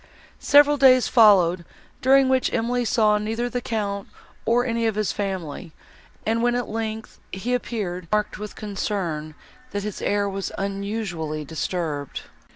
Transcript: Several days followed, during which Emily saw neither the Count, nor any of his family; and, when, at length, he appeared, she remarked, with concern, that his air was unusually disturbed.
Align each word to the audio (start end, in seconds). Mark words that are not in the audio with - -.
Several 0.39 0.77
days 0.77 1.07
followed, 1.07 1.63
during 2.01 2.27
which 2.27 2.51
Emily 2.51 2.83
saw 2.85 3.19
neither 3.19 3.51
the 3.51 3.61
Count, 3.61 4.07
nor 4.47 4.65
any 4.65 4.87
of 4.87 4.95
his 4.95 5.11
family; 5.11 5.73
and, 6.25 6.41
when, 6.41 6.55
at 6.55 6.67
length, 6.67 7.19
he 7.31 7.53
appeared, 7.53 8.05
she 8.05 8.07
remarked, 8.11 8.39
with 8.39 8.55
concern, 8.55 9.35
that 9.69 9.83
his 9.83 10.01
air 10.01 10.27
was 10.27 10.51
unusually 10.57 11.45
disturbed. 11.45 12.21